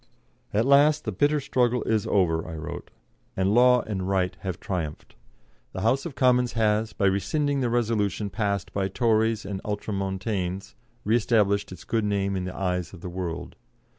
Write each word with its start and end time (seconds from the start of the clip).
"At 0.51 0.65
last 0.65 1.05
the 1.05 1.11
bitter 1.11 1.39
struggle 1.39 1.83
is 1.83 2.07
over," 2.07 2.43
I 2.47 2.55
wrote, 2.55 2.89
"and 3.37 3.53
law 3.53 3.81
and 3.81 4.09
right 4.09 4.35
have 4.39 4.59
triumphed. 4.59 5.13
The 5.73 5.81
House 5.81 6.07
of 6.07 6.15
Commons 6.15 6.53
has, 6.53 6.91
by 6.91 7.05
rescinding 7.05 7.59
the 7.61 7.69
resolution 7.69 8.31
passed 8.31 8.73
by 8.73 8.87
Tories 8.87 9.45
and 9.45 9.61
Ultramontanes, 9.63 10.73
re 11.03 11.15
established 11.15 11.71
its 11.71 11.83
good 11.83 12.03
name 12.03 12.35
in 12.35 12.45
the 12.45 12.57
eyes 12.57 12.93
of 12.93 13.01
the 13.01 13.09
world. 13.09 13.55